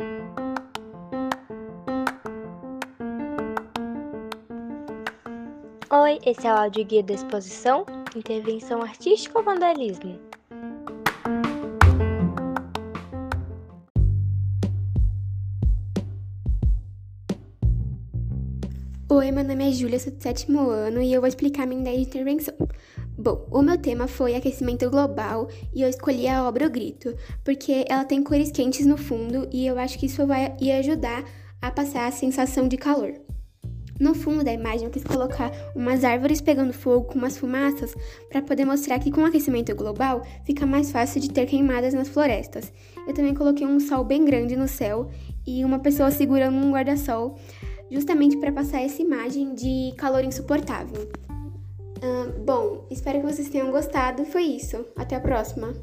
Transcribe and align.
Oi, 0.00 0.06
esse 6.24 6.46
é 6.46 6.54
o 6.54 6.56
áudio 6.56 6.84
guia 6.84 7.02
da 7.02 7.14
exposição 7.14 7.84
Intervenção 8.14 8.80
Artística 8.80 9.36
ou 9.36 9.44
Vandalismo? 9.44 10.16
Oi, 19.10 19.32
meu 19.32 19.42
nome 19.42 19.68
é 19.68 19.72
Júlia, 19.72 19.98
sou 19.98 20.12
do 20.12 20.22
sétimo 20.22 20.70
ano 20.70 21.02
e 21.02 21.12
eu 21.12 21.20
vou 21.20 21.26
explicar 21.26 21.66
minha 21.66 21.80
ideia 21.80 21.96
de 21.96 22.04
intervenção. 22.04 22.54
Bom, 23.20 23.48
o 23.50 23.60
meu 23.62 23.76
tema 23.76 24.06
foi 24.06 24.36
aquecimento 24.36 24.88
global 24.88 25.48
e 25.74 25.82
eu 25.82 25.88
escolhi 25.88 26.28
a 26.28 26.46
obra 26.46 26.68
O 26.68 26.70
Grito, 26.70 27.16
porque 27.44 27.84
ela 27.88 28.04
tem 28.04 28.22
cores 28.22 28.52
quentes 28.52 28.86
no 28.86 28.96
fundo 28.96 29.48
e 29.50 29.66
eu 29.66 29.76
acho 29.76 29.98
que 29.98 30.06
isso 30.06 30.24
vai 30.24 30.54
ajudar 30.78 31.24
a 31.60 31.68
passar 31.68 32.06
a 32.06 32.12
sensação 32.12 32.68
de 32.68 32.76
calor. 32.76 33.12
No 33.98 34.14
fundo 34.14 34.44
da 34.44 34.52
imagem 34.52 34.84
eu 34.84 34.90
quis 34.92 35.02
colocar 35.02 35.50
umas 35.74 36.04
árvores 36.04 36.40
pegando 36.40 36.72
fogo 36.72 37.06
com 37.06 37.18
umas 37.18 37.36
fumaças 37.36 37.92
para 38.28 38.40
poder 38.40 38.64
mostrar 38.64 39.00
que 39.00 39.10
com 39.10 39.22
o 39.22 39.26
aquecimento 39.26 39.74
global 39.74 40.22
fica 40.44 40.64
mais 40.64 40.92
fácil 40.92 41.20
de 41.20 41.28
ter 41.28 41.46
queimadas 41.46 41.94
nas 41.94 42.06
florestas. 42.06 42.72
Eu 43.04 43.12
também 43.12 43.34
coloquei 43.34 43.66
um 43.66 43.80
sol 43.80 44.04
bem 44.04 44.24
grande 44.24 44.54
no 44.54 44.68
céu 44.68 45.10
e 45.44 45.64
uma 45.64 45.80
pessoa 45.80 46.12
segurando 46.12 46.56
um 46.56 46.70
guarda-sol 46.70 47.34
justamente 47.90 48.36
para 48.36 48.52
passar 48.52 48.80
essa 48.80 49.02
imagem 49.02 49.56
de 49.56 49.92
calor 49.96 50.22
insuportável. 50.22 51.27
Bom, 52.44 52.86
espero 52.90 53.20
que 53.20 53.26
vocês 53.26 53.48
tenham 53.48 53.70
gostado. 53.70 54.24
Foi 54.24 54.42
isso. 54.42 54.84
Até 54.96 55.16
a 55.16 55.20
próxima. 55.20 55.74